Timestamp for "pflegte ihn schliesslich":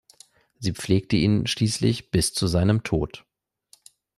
0.73-2.09